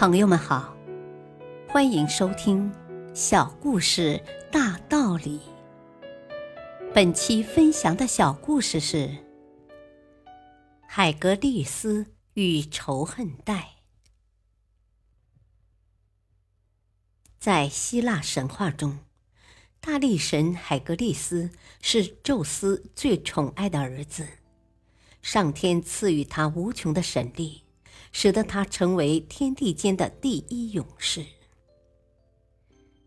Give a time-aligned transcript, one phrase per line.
[0.00, 0.74] 朋友们好，
[1.68, 2.72] 欢迎收听
[3.14, 4.18] 《小故事
[4.50, 5.38] 大道理》。
[6.94, 8.96] 本期分享的小故事是
[10.86, 13.54] 《海格力斯与仇恨带》。
[17.38, 19.00] 在希腊神话中，
[19.82, 21.50] 大力神海格力斯
[21.82, 24.26] 是宙斯最宠爱的儿子，
[25.20, 27.64] 上天赐予他无穷的神力。
[28.12, 31.24] 使得他成为天地间的第一勇士。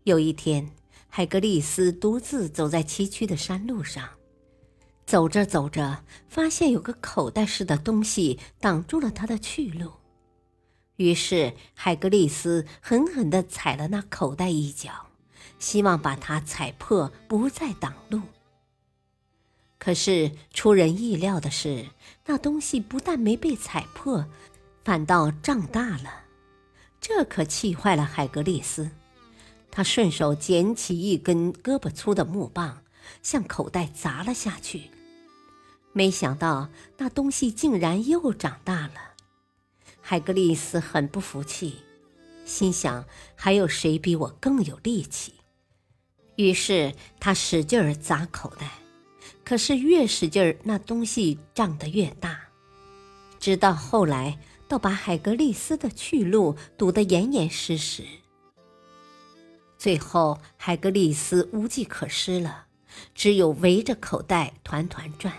[0.04, 0.70] 有一天，
[1.08, 4.08] 海格力斯独自走在崎岖的山路上，
[5.06, 9.92] 走着走着，发现有个口袋似的东西挡住了他的去路。
[10.96, 15.08] 于是，海格力斯狠狠地踩了那口袋一脚，
[15.58, 18.20] 希望把它踩破，不再挡路。
[19.78, 21.88] 可是，出人意料的是，
[22.26, 24.26] 那东西不但没被踩破。
[24.84, 26.24] 反倒胀大了，
[27.00, 28.90] 这可气坏了海格力斯。
[29.70, 32.82] 他顺手捡起一根胳膊粗的木棒，
[33.22, 34.90] 向口袋砸了下去。
[35.94, 36.68] 没想到
[36.98, 39.14] 那东西竟然又长大了。
[40.02, 41.78] 海格力斯很不服气，
[42.44, 45.32] 心想：还有谁比我更有力气？
[46.36, 48.70] 于是他使劲儿砸口袋，
[49.44, 52.38] 可是越使劲儿，那东西胀得越大。
[53.40, 54.38] 直到后来。
[54.68, 58.02] 倒把海格力斯的去路堵得严严实实。
[59.76, 62.66] 最后，海格力斯无计可施了，
[63.14, 65.34] 只有围着口袋团团转。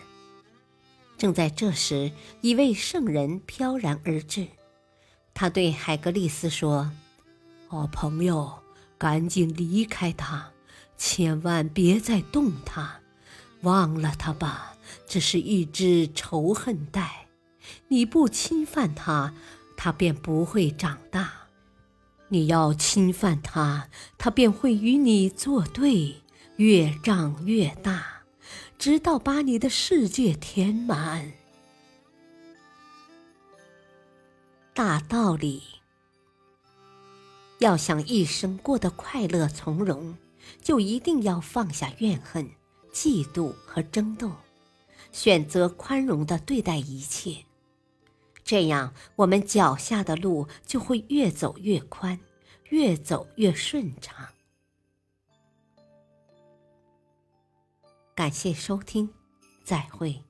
[1.18, 4.48] 正在这时，一位圣人飘然而至，
[5.34, 6.92] 他对海格力斯说
[7.70, 8.60] ：“哦，朋友，
[8.98, 10.52] 赶紧离开他，
[10.98, 13.00] 千万别再动他，
[13.62, 14.76] 忘了他吧，
[15.08, 17.25] 这是一只仇恨带。”
[17.88, 19.34] 你不侵犯它，
[19.78, 21.48] 它便不会长大；
[22.30, 26.16] 你要侵犯它，它便会与你作对，
[26.58, 28.24] 越长越大，
[28.78, 31.32] 直到把你的世界填满。
[34.74, 35.64] 大道理：
[37.60, 40.18] 要想一生过得快乐从容，
[40.62, 42.50] 就一定要放下怨恨、
[42.92, 44.32] 嫉妒和争斗，
[45.14, 47.45] 选择宽容的对待一切。
[48.46, 52.20] 这样，我们脚下的路就会越走越宽，
[52.70, 54.28] 越走越顺畅。
[58.14, 59.10] 感谢收听，
[59.64, 60.24] 再会。